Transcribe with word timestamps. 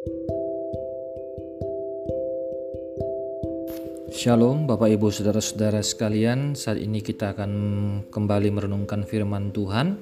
Shalom 0.00 0.16
Bapak 4.64 4.96
Ibu 4.96 5.12
Saudara-saudara 5.12 5.84
sekalian. 5.84 6.56
Saat 6.56 6.80
ini 6.80 7.04
kita 7.04 7.36
akan 7.36 7.52
kembali 8.08 8.48
merenungkan 8.48 9.04
firman 9.04 9.52
Tuhan 9.52 10.00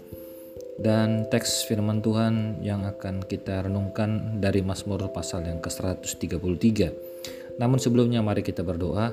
Dan 0.79 1.26
teks 1.26 1.66
firman 1.66 1.98
Tuhan 1.98 2.62
yang 2.62 2.87
akan 2.87 3.26
kita 3.26 3.66
renungkan 3.66 4.38
dari 4.38 4.62
Mazmur 4.62 5.11
pasal 5.11 5.50
yang 5.50 5.59
ke-133 5.59 7.59
Namun 7.59 7.83
sebelumnya 7.83 8.23
mari 8.23 8.46
kita 8.46 8.62
berdoa. 8.62 9.11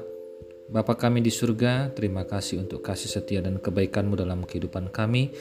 Bapa 0.70 0.94
kami 0.94 1.26
di 1.26 1.34
surga, 1.34 1.98
terima 1.98 2.30
kasih 2.30 2.62
untuk 2.62 2.86
kasih 2.86 3.10
setia 3.10 3.42
dan 3.42 3.58
kebaikanmu 3.58 4.14
dalam 4.14 4.46
kehidupan 4.46 4.94
kami. 4.94 5.34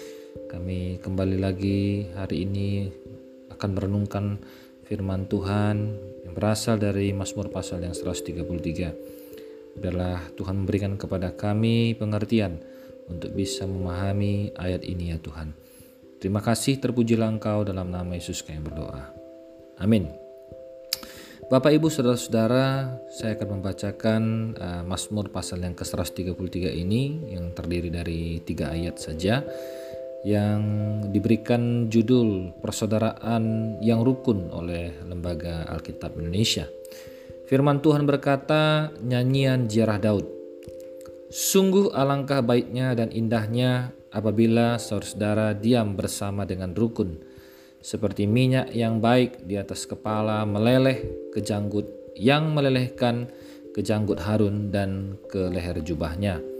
Kami 0.48 1.04
kembali 1.04 1.36
lagi 1.36 2.08
hari 2.16 2.48
ini 2.48 2.88
akan 3.52 3.70
merenungkan 3.76 4.40
firman 4.94 5.26
Tuhan 5.26 5.76
yang 6.22 6.38
berasal 6.38 6.78
dari 6.78 7.10
Mazmur 7.10 7.50
pasal 7.50 7.82
yang 7.82 7.98
133 7.98 9.74
Biarlah 9.74 10.22
Tuhan 10.38 10.62
memberikan 10.62 10.94
kepada 10.94 11.34
kami 11.34 11.98
pengertian 11.98 12.62
untuk 13.10 13.34
bisa 13.34 13.66
memahami 13.66 14.54
ayat 14.54 14.86
ini 14.86 15.10
ya 15.10 15.18
Tuhan. 15.18 15.50
Terima 16.22 16.38
kasih 16.38 16.78
terpujilah 16.78 17.26
Engkau 17.26 17.66
dalam 17.66 17.90
nama 17.90 18.14
Yesus 18.14 18.46
kami 18.46 18.62
berdoa. 18.62 19.10
Amin. 19.82 20.14
Bapak 21.50 21.74
Ibu 21.74 21.90
Saudara-saudara, 21.90 22.96
saya 23.12 23.34
akan 23.36 23.48
membacakan 23.58 24.22
uh, 24.56 24.82
Mazmur 24.86 25.28
pasal 25.28 25.60
yang 25.60 25.74
ke-133 25.74 26.70
ini 26.70 27.34
yang 27.34 27.52
terdiri 27.52 27.90
dari 27.90 28.40
tiga 28.46 28.72
ayat 28.72 28.96
saja 28.96 29.44
yang 30.24 30.60
diberikan 31.12 31.92
judul 31.92 32.56
Persaudaraan 32.64 33.76
yang 33.84 34.00
Rukun 34.00 34.48
oleh 34.48 34.96
Lembaga 35.04 35.68
Alkitab 35.68 36.16
Indonesia. 36.16 36.64
Firman 37.44 37.84
Tuhan 37.84 38.08
berkata, 38.08 38.88
nyanyian 39.04 39.68
ziarah 39.68 40.00
Daud. 40.00 40.24
Sungguh 41.28 41.92
alangkah 41.92 42.40
baiknya 42.40 42.96
dan 42.96 43.12
indahnya 43.12 43.92
apabila 44.08 44.80
saudara-saudara 44.80 45.52
diam 45.52 45.92
bersama 45.92 46.48
dengan 46.48 46.72
rukun, 46.72 47.20
seperti 47.84 48.24
minyak 48.24 48.72
yang 48.72 49.04
baik 49.04 49.44
di 49.44 49.60
atas 49.60 49.84
kepala 49.84 50.48
meleleh 50.48 51.04
ke 51.36 51.44
janggut 51.44 51.84
yang 52.16 52.56
melelehkan 52.56 53.28
ke 53.76 53.84
janggut 53.84 54.24
Harun 54.24 54.72
dan 54.72 55.20
ke 55.28 55.52
leher 55.52 55.84
jubahnya. 55.84 56.53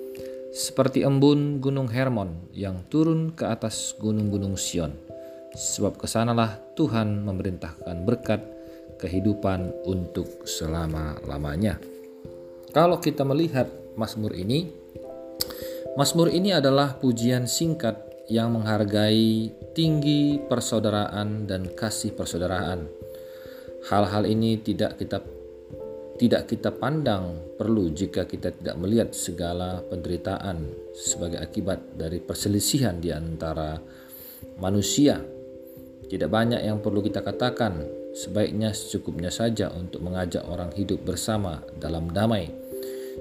Seperti 0.55 1.03
embun 1.03 1.59
gunung 1.59 1.91
Hermon 1.91 2.55
yang 2.55 2.87
turun 2.87 3.35
ke 3.35 3.43
atas 3.43 3.91
gunung-gunung 3.99 4.55
Sion. 4.55 4.95
Sebab 5.51 5.99
ke 5.99 6.07
sanalah 6.07 6.63
Tuhan 6.79 7.27
memerintahkan 7.27 8.07
berkat 8.07 8.39
kehidupan 9.03 9.75
untuk 9.83 10.47
selama-lamanya. 10.47 11.83
Kalau 12.71 13.03
kita 13.03 13.27
melihat 13.27 13.67
Mazmur 13.99 14.31
ini, 14.39 14.71
Mazmur 15.99 16.31
ini 16.31 16.55
adalah 16.55 17.03
pujian 17.03 17.51
singkat 17.51 17.99
yang 18.31 18.55
menghargai 18.55 19.51
tinggi 19.75 20.39
persaudaraan 20.39 21.51
dan 21.51 21.67
kasih 21.67 22.15
persaudaraan. 22.15 22.87
Hal-hal 23.91 24.23
ini 24.23 24.63
tidak 24.63 25.03
kita 25.03 25.19
tidak 26.15 26.47
kita 26.47 26.71
pandang 26.71 27.55
perlu 27.59 27.91
jika 27.91 28.23
kita 28.23 28.55
tidak 28.55 28.79
melihat 28.79 29.11
segala 29.11 29.83
penderitaan 29.83 30.71
sebagai 30.95 31.43
akibat 31.43 31.99
dari 31.99 32.23
perselisihan 32.23 33.03
di 33.03 33.11
antara 33.11 33.75
manusia. 34.63 35.19
Tidak 36.05 36.31
banyak 36.31 36.63
yang 36.63 36.79
perlu 36.79 37.03
kita 37.03 37.25
katakan 37.25 37.83
sebaiknya 38.15 38.71
secukupnya 38.71 39.35
saja 39.35 39.75
untuk 39.75 40.07
mengajak 40.07 40.47
orang 40.47 40.71
hidup 40.79 41.03
bersama 41.03 41.59
dalam 41.83 42.07
damai. 42.15 42.47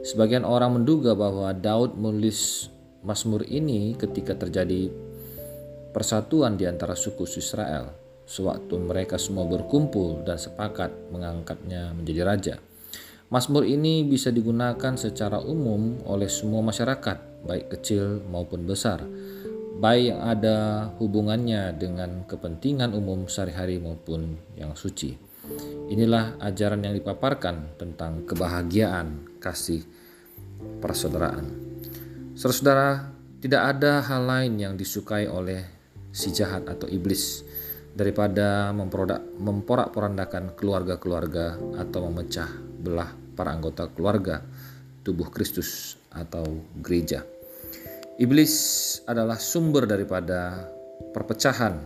Sebagian 0.05 0.45
orang 0.45 0.77
menduga 0.77 1.17
bahwa 1.17 1.49
Daud 1.55 1.97
menulis 1.97 2.69
Mazmur 3.03 3.43
ini 3.49 3.97
ketika 3.97 4.37
terjadi 4.37 4.87
persatuan 5.91 6.55
di 6.55 6.69
antara 6.69 6.93
suku 6.95 7.25
Israel 7.25 7.91
sewaktu 8.23 8.79
mereka 8.79 9.19
semua 9.19 9.43
berkumpul 9.43 10.23
dan 10.23 10.39
sepakat 10.39 11.11
mengangkatnya 11.11 11.91
menjadi 11.91 12.21
raja. 12.23 12.55
Mazmur 13.33 13.65
ini 13.65 14.05
bisa 14.05 14.29
digunakan 14.29 14.93
secara 14.93 15.41
umum 15.41 15.97
oleh 16.05 16.29
semua 16.29 16.61
masyarakat, 16.61 17.49
baik 17.49 17.73
kecil 17.73 18.21
maupun 18.29 18.69
besar 18.69 19.01
baik 19.83 20.15
yang 20.15 20.21
ada 20.21 20.57
hubungannya 21.01 21.75
dengan 21.75 22.23
kepentingan 22.23 22.93
umum 22.93 23.27
sehari-hari 23.27 23.83
maupun 23.83 24.39
yang 24.55 24.77
suci. 24.77 25.17
Inilah 25.91 26.39
ajaran 26.39 26.87
yang 26.87 26.95
dipaparkan 26.95 27.75
tentang 27.75 28.23
kebahagiaan, 28.23 29.27
kasih, 29.43 29.83
persaudaraan. 30.79 31.51
Saudara-saudara, 32.33 33.11
tidak 33.43 33.61
ada 33.75 33.99
hal 34.07 34.23
lain 34.23 34.55
yang 34.55 34.73
disukai 34.79 35.27
oleh 35.27 35.67
si 36.15 36.31
jahat 36.31 36.63
atau 36.63 36.87
iblis 36.87 37.43
daripada 37.93 38.71
memporak-porandakan 39.37 40.55
keluarga-keluarga 40.55 41.59
atau 41.75 41.99
memecah 42.07 42.49
belah 42.79 43.22
para 43.33 43.51
anggota 43.51 43.89
keluarga 43.91 44.41
tubuh 45.03 45.27
Kristus 45.29 45.99
atau 46.13 46.45
gereja. 46.79 47.25
Iblis 48.21 48.53
adalah 49.09 49.41
sumber 49.41 49.89
daripada 49.89 50.69
perpecahan. 51.11 51.81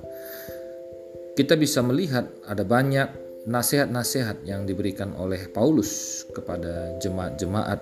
Kita 1.34 1.56
bisa 1.56 1.80
melihat 1.82 2.28
ada 2.46 2.68
banyak 2.68 3.28
nasihat-nasihat 3.48 4.44
yang 4.44 4.68
diberikan 4.68 5.16
oleh 5.16 5.48
Paulus 5.48 6.24
kepada 6.36 7.00
jemaat-jemaat 7.00 7.80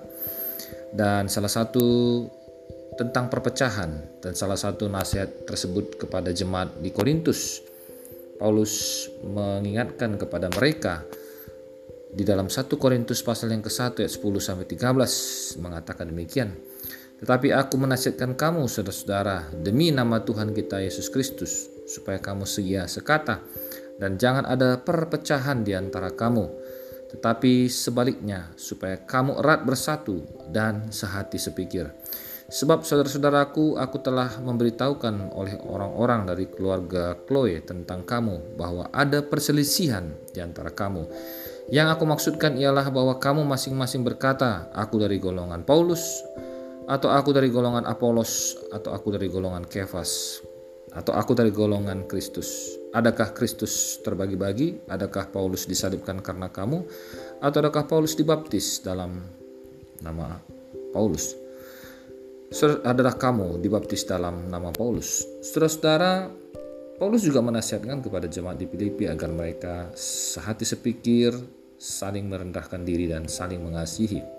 dan 0.93 1.25
salah 1.25 1.49
satu 1.49 2.21
tentang 2.95 3.27
perpecahan 3.27 4.21
dan 4.23 4.33
salah 4.37 4.55
satu 4.55 4.87
nasihat 4.87 5.49
tersebut 5.49 5.99
kepada 5.99 6.31
jemaat 6.31 6.71
di 6.79 6.93
Korintus. 6.93 7.59
Paulus 8.35 9.07
mengingatkan 9.23 10.19
kepada 10.19 10.51
mereka 10.51 11.01
di 12.15 12.23
dalam 12.23 12.47
1 12.47 12.71
Korintus 12.79 13.19
pasal 13.19 13.51
yang 13.51 13.59
ke-1 13.59 13.99
ayat 13.99 14.11
10 14.15 14.23
sampai 14.39 14.65
13 14.71 15.59
mengatakan 15.59 16.07
demikian. 16.07 16.55
Tetapi 17.19 17.51
aku 17.51 17.75
menasihatkan 17.75 18.39
kamu, 18.39 18.71
saudara-saudara, 18.71 19.51
demi 19.51 19.91
nama 19.91 20.23
Tuhan 20.23 20.55
kita 20.55 20.79
Yesus 20.79 21.11
Kristus, 21.11 21.67
supaya 21.87 22.19
kamu 22.23 22.47
setia 22.47 22.87
sekata 22.87 23.43
dan 23.99 24.19
jangan 24.19 24.47
ada 24.47 24.79
perpecahan 24.79 25.63
di 25.63 25.75
antara 25.75 26.11
kamu, 26.11 26.47
tetapi 27.15 27.71
sebaliknya, 27.71 28.51
supaya 28.59 28.99
kamu 28.99 29.39
erat 29.39 29.63
bersatu 29.63 30.23
dan 30.51 30.91
sehati 30.91 31.39
sepikir. 31.39 31.91
Sebab 32.45 32.85
saudara-saudaraku, 32.85 33.81
aku 33.81 33.97
telah 34.05 34.37
memberitahukan 34.37 35.33
oleh 35.33 35.57
orang-orang 35.65 36.29
dari 36.29 36.45
keluarga 36.45 37.17
Chloe 37.25 37.57
tentang 37.65 38.05
kamu 38.05 38.53
bahwa 38.53 38.85
ada 38.93 39.25
perselisihan 39.25 40.13
di 40.29 40.45
antara 40.45 40.69
kamu. 40.69 41.09
Yang 41.69 41.87
aku 41.97 42.03
maksudkan 42.05 42.57
ialah 42.57 42.87
bahwa 42.93 43.17
kamu 43.17 43.41
masing-masing 43.45 44.05
berkata, 44.05 44.69
"Aku 44.73 45.01
dari 45.01 45.17
golongan 45.17 45.65
Paulus, 45.65 46.21
atau 46.85 47.09
aku 47.09 47.33
dari 47.33 47.49
golongan 47.49 47.85
Apolos 47.89 48.57
atau 48.69 48.93
aku 48.93 49.09
dari 49.13 49.27
golongan 49.29 49.65
Kefas 49.65 50.41
atau 50.95 51.11
aku 51.11 51.35
dari 51.35 51.51
golongan 51.51 52.07
Kristus. 52.07 52.77
Adakah 52.95 53.35
Kristus 53.35 53.99
terbagi-bagi? 53.99 54.87
Adakah 54.87 55.27
Paulus 55.27 55.67
disalibkan 55.67 56.23
karena 56.23 56.47
kamu? 56.47 56.87
Atau 57.43 57.59
adakah 57.59 57.83
Paulus 57.83 58.15
dibaptis 58.15 58.79
dalam 58.79 59.19
nama 59.99 60.39
Paulus? 60.95 61.35
Adalah 62.87 63.19
kamu 63.19 63.59
dibaptis 63.59 64.07
dalam 64.07 64.47
nama 64.47 64.71
Paulus? 64.71 65.27
Saudara-saudara 65.43 66.31
Paulus 66.95 67.27
juga 67.27 67.43
menasihatkan 67.43 67.99
kepada 67.99 68.31
jemaat 68.31 68.55
di 68.55 68.71
Filipi 68.71 69.11
agar 69.11 69.27
mereka 69.27 69.91
sehati 69.99 70.63
sepikir 70.63 71.35
saling 71.75 72.31
merendahkan 72.31 72.87
diri 72.87 73.11
dan 73.11 73.27
saling 73.27 73.59
mengasihi 73.59 74.35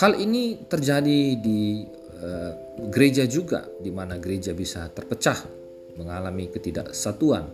Hal 0.00 0.16
ini 0.16 0.64
terjadi 0.64 1.36
di 1.36 1.84
uh, 2.24 2.52
gereja 2.88 3.28
juga, 3.28 3.68
di 3.84 3.92
mana 3.92 4.16
gereja 4.16 4.56
bisa 4.56 4.88
terpecah, 4.88 5.44
mengalami 6.00 6.48
ketidaksatuan. 6.48 7.44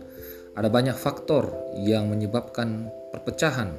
Ada 0.55 0.71
banyak 0.71 0.95
faktor 0.95 1.51
yang 1.83 2.07
menyebabkan 2.07 2.87
perpecahan, 3.11 3.75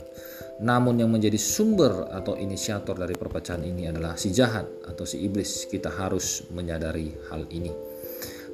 namun 0.61 1.01
yang 1.01 1.09
menjadi 1.09 1.41
sumber 1.41 2.13
atau 2.13 2.37
inisiator 2.37 2.93
dari 2.93 3.17
perpecahan 3.17 3.65
ini 3.65 3.89
adalah 3.89 4.21
si 4.21 4.37
jahat 4.37 4.69
atau 4.85 5.09
si 5.09 5.25
iblis. 5.25 5.65
Kita 5.65 5.89
harus 5.89 6.45
menyadari 6.53 7.17
hal 7.33 7.49
ini. 7.49 7.73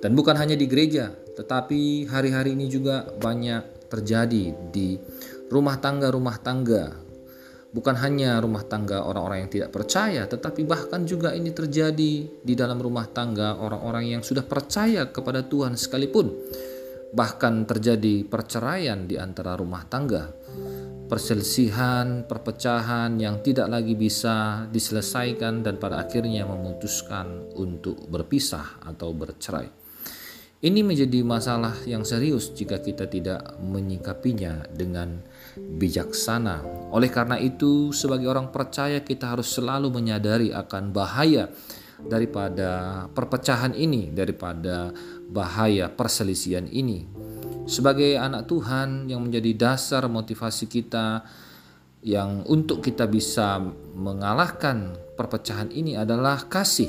Dan 0.05 0.13
bukan 0.13 0.37
hanya 0.37 0.53
di 0.53 0.69
gereja, 0.69 1.09
tetapi 1.09 2.13
hari-hari 2.13 2.53
ini 2.53 2.69
juga 2.69 3.09
banyak 3.09 3.89
terjadi 3.89 4.53
di 4.69 5.01
rumah 5.49 5.81
tangga-rumah 5.81 6.37
tangga 6.45 7.05
bukan 7.75 7.99
hanya 7.99 8.39
rumah 8.39 8.63
tangga 8.63 9.03
orang-orang 9.03 9.45
yang 9.45 9.51
tidak 9.51 9.75
percaya, 9.75 10.23
tetapi 10.31 10.63
bahkan 10.63 11.03
juga 11.03 11.35
ini 11.35 11.51
terjadi 11.51 12.13
di 12.39 12.55
dalam 12.55 12.79
rumah 12.79 13.11
tangga 13.11 13.59
orang-orang 13.59 14.15
yang 14.15 14.23
sudah 14.23 14.47
percaya 14.47 15.11
kepada 15.11 15.43
Tuhan 15.43 15.75
sekalipun. 15.75 16.31
bahkan 17.15 17.63
terjadi 17.63 18.27
perceraian 18.27 19.07
di 19.07 19.15
antara 19.15 19.55
rumah 19.55 19.87
tangga, 19.87 20.35
perselisihan, 21.07 22.27
perpecahan 22.27 23.15
yang 23.23 23.39
tidak 23.39 23.71
lagi 23.71 23.95
bisa 23.95 24.67
diselesaikan 24.67 25.63
dan 25.63 25.79
pada 25.79 26.03
akhirnya 26.03 26.43
memutuskan 26.43 27.55
untuk 27.55 28.11
berpisah 28.11 28.83
atau 28.83 29.15
bercerai. 29.15 29.84
Ini 30.65 30.81
menjadi 30.81 31.21
masalah 31.21 31.77
yang 31.85 32.09
serius 32.09 32.49
jika 32.57 32.81
kita 32.81 33.05
tidak 33.05 33.61
menyikapinya 33.61 34.65
dengan 34.73 35.21
bijaksana. 35.61 36.89
Oleh 36.89 37.13
karena 37.13 37.37
itu, 37.37 37.93
sebagai 37.93 38.33
orang 38.33 38.49
percaya, 38.49 39.05
kita 39.05 39.37
harus 39.37 39.53
selalu 39.53 39.93
menyadari 39.93 40.57
akan 40.57 40.89
bahaya 40.89 41.53
daripada 42.01 43.05
perpecahan 43.13 43.77
ini, 43.77 44.09
daripada 44.09 44.89
bahaya 45.29 45.93
perselisihan 45.93 46.65
ini. 46.73 47.05
Sebagai 47.69 48.17
anak 48.17 48.49
Tuhan 48.49 49.13
yang 49.13 49.21
menjadi 49.21 49.53
dasar 49.69 50.09
motivasi 50.09 50.65
kita, 50.65 51.29
yang 52.01 52.41
untuk 52.49 52.81
kita 52.81 53.05
bisa 53.05 53.61
mengalahkan 53.93 54.97
perpecahan 55.13 55.69
ini 55.77 55.93
adalah 55.93 56.49
kasih 56.49 56.89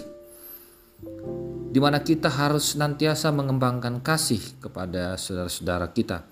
di 1.75 1.83
mana 1.83 1.99
kita 1.99 2.31
harus 2.31 2.71
senantiasa 2.71 3.35
mengembangkan 3.35 3.99
kasih 3.99 4.63
kepada 4.63 5.19
saudara-saudara 5.19 5.91
kita. 5.91 6.23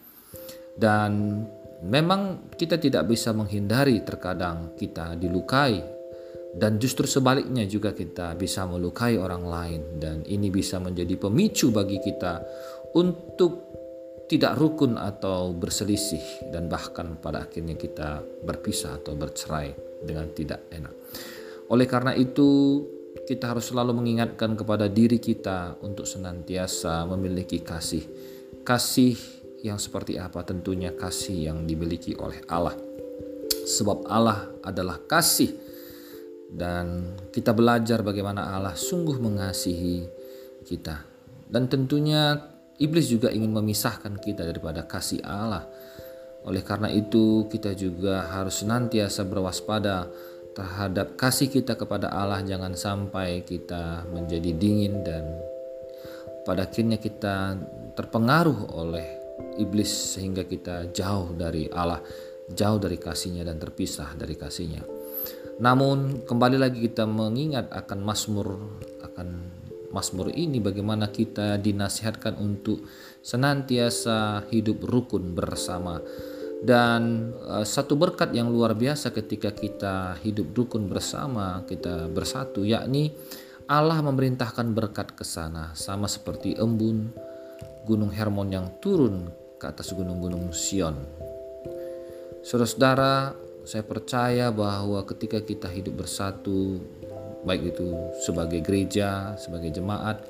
Dan 0.72 1.44
memang 1.84 2.48
kita 2.56 2.80
tidak 2.80 3.12
bisa 3.12 3.36
menghindari 3.36 4.07
terkadang 4.07 4.72
kita 4.80 5.19
dilukai 5.19 5.84
dan 6.56 6.80
justru 6.80 7.04
sebaliknya 7.04 7.68
juga 7.68 7.92
kita 7.92 8.40
bisa 8.40 8.63
melukai 8.63 9.19
orang 9.19 9.44
lain 9.44 9.81
dan 10.00 10.24
ini 10.24 10.48
bisa 10.48 10.80
menjadi 10.80 11.19
pemicu 11.19 11.75
bagi 11.75 12.00
kita 12.00 12.40
untuk 12.95 13.68
tidak 14.31 14.56
rukun 14.56 14.95
atau 14.95 15.51
berselisih 15.51 16.56
dan 16.56 16.72
bahkan 16.72 17.19
pada 17.19 17.44
akhirnya 17.44 17.75
kita 17.75 18.24
berpisah 18.48 18.95
atau 18.95 19.19
bercerai 19.19 20.00
dengan 20.07 20.31
tidak 20.31 20.72
enak. 20.72 20.94
Oleh 21.68 21.84
karena 21.84 22.16
itu 22.16 22.80
kita 23.24 23.54
harus 23.54 23.69
selalu 23.69 24.01
mengingatkan 24.01 24.57
kepada 24.57 24.89
diri 24.89 25.21
kita 25.21 25.77
untuk 25.86 26.10
senantiasa 26.10 27.06
memiliki 27.06 27.62
kasih. 27.62 28.04
Kasih 28.65 29.15
yang 29.63 29.80
seperti 29.80 30.19
apa? 30.19 30.44
Tentunya 30.44 30.92
kasih 30.92 31.54
yang 31.54 31.63
dimiliki 31.63 32.18
oleh 32.19 32.44
Allah. 32.50 32.75
Sebab 33.63 34.10
Allah 34.12 34.51
adalah 34.60 35.00
kasih 35.07 35.56
dan 36.54 37.18
kita 37.33 37.50
belajar 37.56 38.06
bagaimana 38.06 38.54
Allah 38.54 38.77
sungguh 38.77 39.18
mengasihi 39.18 40.06
kita. 40.68 41.01
Dan 41.50 41.66
tentunya 41.66 42.38
iblis 42.77 43.09
juga 43.09 43.33
ingin 43.33 43.50
memisahkan 43.50 44.19
kita 44.21 44.45
daripada 44.45 44.86
kasih 44.86 45.24
Allah. 45.25 45.66
Oleh 46.44 46.59
karena 46.59 46.92
itu, 46.92 47.48
kita 47.48 47.71
juga 47.71 48.27
harus 48.27 48.62
senantiasa 48.62 49.24
berwaspada 49.24 50.12
terhadap 50.54 51.18
kasih 51.18 51.50
kita 51.50 51.74
kepada 51.74 52.14
Allah 52.14 52.46
jangan 52.46 52.78
sampai 52.78 53.42
kita 53.42 54.06
menjadi 54.14 54.54
dingin 54.54 55.02
dan 55.02 55.26
pada 56.46 56.70
akhirnya 56.70 57.02
kita 57.02 57.58
terpengaruh 57.98 58.74
oleh 58.74 59.06
iblis 59.58 60.18
sehingga 60.18 60.46
kita 60.46 60.94
jauh 60.94 61.34
dari 61.34 61.70
Allah, 61.74 62.02
jauh 62.50 62.78
dari 62.78 62.98
kasihnya 62.98 63.46
dan 63.46 63.58
terpisah 63.58 64.14
dari 64.14 64.38
kasihnya. 64.38 64.84
Namun 65.62 66.26
kembali 66.26 66.58
lagi 66.58 66.82
kita 66.82 67.06
mengingat 67.06 67.70
akan 67.70 68.00
Mazmur 68.02 68.48
akan 69.06 69.28
Mazmur 69.94 70.34
ini 70.34 70.58
bagaimana 70.58 71.14
kita 71.14 71.62
dinasihatkan 71.62 72.42
untuk 72.42 72.82
senantiasa 73.22 74.50
hidup 74.50 74.82
rukun 74.82 75.38
bersama 75.38 76.02
dan 76.63 77.36
uh, 77.44 77.68
satu 77.68 78.00
berkat 78.00 78.31
yang 78.31 78.48
luar 78.48 78.71
biasa 78.71 79.12
ketika 79.12 79.51
kita 79.51 80.15
hidup 80.24 80.56
rukun 80.56 80.88
bersama, 80.88 81.68
kita 81.68 82.07
bersatu, 82.07 82.63
yakni 82.63 83.12
Allah 83.68 84.00
memerintahkan 84.00 84.71
berkat 84.71 85.12
ke 85.12 85.27
sana, 85.27 85.75
sama 85.75 86.07
seperti 86.07 86.56
embun 86.56 87.12
Gunung 87.83 88.15
Hermon 88.15 88.48
yang 88.48 88.68
turun 88.80 89.27
ke 89.60 89.65
atas 89.68 89.92
gunung-gunung 89.92 90.56
Sion. 90.56 90.95
Saudara-saudara, 92.48 93.36
saya 93.68 93.83
percaya 93.83 94.48
bahwa 94.51 95.04
ketika 95.04 95.44
kita 95.44 95.68
hidup 95.68 96.07
bersatu, 96.07 96.80
baik 97.44 97.75
itu 97.75 97.92
sebagai 98.24 98.63
gereja, 98.63 99.36
sebagai 99.36 99.71
jemaat, 99.71 100.24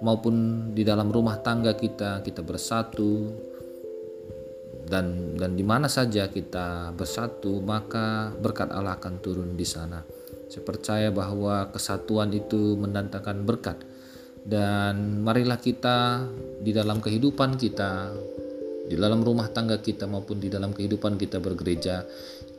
maupun 0.00 0.68
di 0.72 0.80
dalam 0.80 1.12
rumah 1.12 1.40
tangga 1.44 1.76
kita, 1.76 2.24
kita 2.24 2.40
bersatu, 2.40 3.36
dan 4.84 5.36
dan 5.36 5.56
di 5.56 5.64
mana 5.64 5.88
saja 5.88 6.28
kita 6.28 6.92
bersatu 6.92 7.60
maka 7.64 8.32
berkat 8.36 8.72
Allah 8.72 8.96
akan 9.00 9.20
turun 9.20 9.56
di 9.56 9.64
sana. 9.64 10.04
Saya 10.48 10.62
percaya 10.62 11.08
bahwa 11.10 11.72
kesatuan 11.72 12.30
itu 12.30 12.76
mendatangkan 12.76 13.42
berkat 13.42 13.80
dan 14.44 15.24
marilah 15.24 15.56
kita 15.56 16.28
di 16.60 16.70
dalam 16.76 17.00
kehidupan 17.00 17.56
kita 17.56 18.12
di 18.84 19.00
dalam 19.00 19.24
rumah 19.24 19.48
tangga 19.48 19.80
kita 19.80 20.04
maupun 20.04 20.36
di 20.36 20.52
dalam 20.52 20.76
kehidupan 20.76 21.16
kita 21.16 21.40
bergereja 21.40 22.04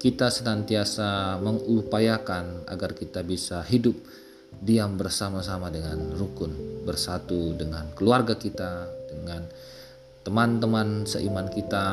kita 0.01 0.33
senantiasa 0.33 1.37
mengupayakan 1.37 2.65
agar 2.65 2.97
kita 2.97 3.21
bisa 3.21 3.61
hidup 3.61 3.93
diam 4.57 4.97
bersama-sama 4.97 5.69
dengan 5.69 6.17
rukun 6.17 6.81
bersatu 6.81 7.53
dengan 7.53 7.93
keluarga 7.93 8.33
kita 8.33 8.89
dengan 9.13 9.45
teman-teman 10.25 11.05
seiman 11.05 11.47
kita 11.53 11.87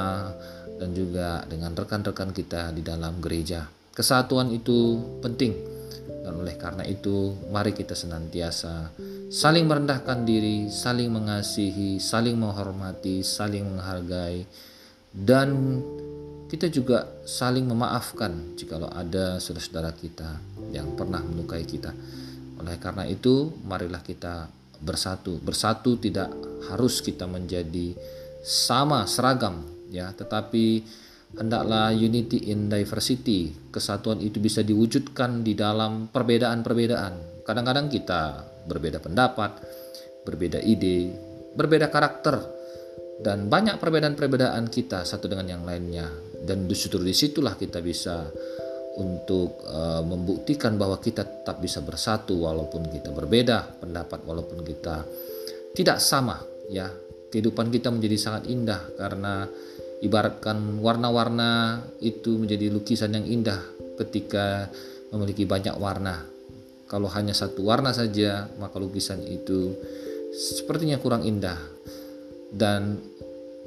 dan 0.80 0.90
juga 0.96 1.44
dengan 1.46 1.76
rekan-rekan 1.76 2.32
kita 2.32 2.72
di 2.72 2.80
dalam 2.80 3.20
gereja. 3.20 3.68
Kesatuan 3.92 4.48
itu 4.50 4.96
penting 5.20 5.52
dan 6.24 6.40
oleh 6.40 6.56
karena 6.56 6.82
itu 6.88 7.36
mari 7.52 7.76
kita 7.76 7.92
senantiasa 7.92 8.90
saling 9.28 9.68
merendahkan 9.68 10.24
diri, 10.24 10.72
saling 10.72 11.12
mengasihi, 11.12 12.00
saling 12.00 12.40
menghormati, 12.40 13.20
saling 13.20 13.68
menghargai 13.68 14.48
dan 15.12 15.78
kita 16.48 16.68
juga 16.68 17.08
saling 17.24 17.64
memaafkan 17.64 18.56
jikalau 18.60 18.88
ada 18.92 19.40
saudara-saudara 19.40 19.92
kita 19.96 20.36
yang 20.68 20.92
pernah 20.96 21.24
melukai 21.24 21.64
kita. 21.64 21.96
Oleh 22.60 22.76
karena 22.76 23.08
itu, 23.08 23.48
marilah 23.64 24.04
kita 24.04 24.52
bersatu. 24.82 25.38
Bersatu 25.38 25.96
tidak 25.96 26.28
harus 26.68 27.00
kita 27.00 27.24
menjadi 27.30 27.94
sama 28.42 29.06
seragam 29.06 29.62
ya. 29.88 30.10
Tetapi 30.12 30.64
hendaklah 31.38 31.94
unity 31.94 32.50
in 32.52 32.68
diversity. 32.68 33.54
Kesatuan 33.72 34.20
itu 34.20 34.42
bisa 34.42 34.60
diwujudkan 34.60 35.46
di 35.46 35.54
dalam 35.56 36.10
perbedaan-perbedaan. 36.10 37.46
Kadang-kadang 37.46 37.88
kita 37.88 38.52
berbeda 38.66 39.02
pendapat 39.02 39.58
berbeda 40.22 40.62
ide 40.62 41.10
berbeda 41.58 41.90
karakter 41.90 42.38
dan 43.22 43.50
banyak 43.50 43.78
perbedaan-perbedaan 43.78 44.70
kita 44.70 45.02
satu 45.06 45.30
dengan 45.30 45.46
yang 45.58 45.62
lainnya. 45.62 46.10
Dan 46.42 46.66
justru 46.66 46.98
di 46.98 47.14
situlah 47.14 47.54
kita 47.54 47.78
bisa 47.78 48.26
untuk 49.00 49.62
uh, 49.68 50.04
membuktikan 50.04 50.76
bahwa 50.76 51.00
kita 51.00 51.24
tetap 51.24 51.60
bisa 51.62 51.80
bersatu 51.80 52.44
walaupun 52.44 52.88
kita 52.92 53.08
berbeda 53.08 53.80
pendapat 53.80 54.20
walaupun 54.28 54.60
kita 54.60 55.08
tidak 55.72 55.96
sama 55.96 56.36
ya 56.68 56.92
kehidupan 57.32 57.72
kita 57.72 57.88
menjadi 57.88 58.16
sangat 58.20 58.52
indah 58.52 58.80
karena 59.00 59.48
ibaratkan 60.04 60.82
warna-warna 60.82 61.80
itu 62.04 62.36
menjadi 62.36 62.68
lukisan 62.68 63.16
yang 63.16 63.24
indah 63.24 63.62
ketika 64.02 64.68
memiliki 65.14 65.46
banyak 65.46 65.78
warna. 65.78 66.26
Kalau 66.90 67.08
hanya 67.08 67.32
satu 67.32 67.64
warna 67.64 67.94
saja, 67.94 68.50
maka 68.60 68.76
lukisan 68.76 69.24
itu 69.24 69.72
sepertinya 70.34 71.00
kurang 71.00 71.24
indah. 71.24 71.56
Dan 72.52 73.00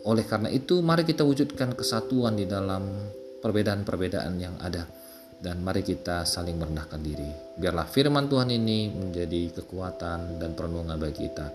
oleh 0.05 0.25
karena 0.29 0.53
itu, 0.53 0.86
mari 0.86 1.01
kita 1.01 1.25
wujudkan 1.25 1.74
kesatuan 1.74 2.38
di 2.38 2.46
dalam 2.46 2.86
perbedaan-perbedaan 3.41 4.34
yang 4.38 4.53
ada. 4.62 4.86
Dan 5.46 5.62
mari 5.62 5.86
kita 5.86 6.25
saling 6.25 6.58
merendahkan 6.58 6.98
diri. 7.06 7.30
Biarlah 7.54 7.86
firman 7.86 8.25
Tuhan 8.25 8.50
ini 8.50 8.90
menjadi 8.90 9.62
kekuatan 9.62 10.42
dan 10.42 10.58
perlindungan 10.58 10.98
bagi 10.98 11.30
kita. 11.30 11.54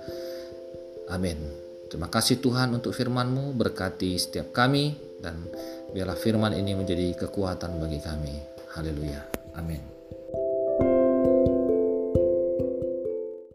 Amin. 1.10 1.42
Terima 1.90 2.06
kasih 2.06 2.38
Tuhan 2.38 2.70
untuk 2.70 2.94
firman-Mu, 2.94 3.50
berkati 3.58 4.14
setiap 4.14 4.54
kami, 4.54 4.94
dan 5.18 5.42
biarlah 5.90 6.14
firman 6.14 6.54
ini 6.54 6.78
menjadi 6.78 7.26
kekuatan 7.26 7.82
bagi 7.82 7.98
kami. 7.98 8.34
Haleluya. 8.78 9.26
Amin. 9.58 9.89